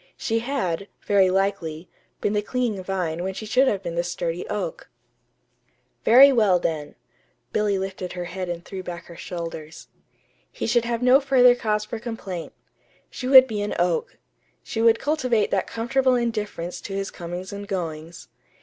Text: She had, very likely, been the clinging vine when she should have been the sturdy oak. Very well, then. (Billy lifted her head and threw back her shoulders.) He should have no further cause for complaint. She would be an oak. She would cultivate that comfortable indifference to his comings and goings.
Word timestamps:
She 0.17 0.39
had, 0.39 0.87
very 1.05 1.29
likely, 1.29 1.87
been 2.21 2.33
the 2.33 2.41
clinging 2.41 2.83
vine 2.83 3.21
when 3.23 3.35
she 3.35 3.45
should 3.45 3.67
have 3.67 3.83
been 3.83 3.93
the 3.93 4.03
sturdy 4.03 4.47
oak. 4.49 4.89
Very 6.03 6.33
well, 6.33 6.57
then. 6.57 6.95
(Billy 7.53 7.77
lifted 7.77 8.13
her 8.13 8.25
head 8.25 8.49
and 8.49 8.65
threw 8.65 8.81
back 8.81 9.05
her 9.05 9.15
shoulders.) 9.15 9.89
He 10.51 10.65
should 10.65 10.85
have 10.85 11.03
no 11.03 11.19
further 11.19 11.53
cause 11.53 11.85
for 11.85 11.99
complaint. 11.99 12.53
She 13.11 13.27
would 13.27 13.45
be 13.45 13.61
an 13.61 13.75
oak. 13.77 14.17
She 14.63 14.81
would 14.81 14.97
cultivate 14.97 15.51
that 15.51 15.67
comfortable 15.67 16.15
indifference 16.15 16.81
to 16.81 16.95
his 16.95 17.11
comings 17.11 17.53
and 17.53 17.67
goings. 17.67 18.27